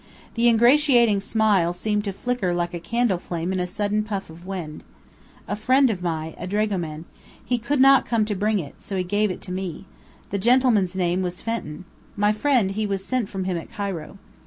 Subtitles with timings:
[0.33, 4.47] The ingratiating smile seemed to flicker like a candle flame in a sudden puff of
[4.47, 4.83] wind.
[5.47, 7.05] "A friend of my, a dragoman.
[7.45, 8.73] He could not come to bring it.
[8.79, 9.85] So he give it to me.
[10.31, 11.85] The gentleman's name was Fenton.
[12.15, 14.17] My friend, he was sent from him at Cairo."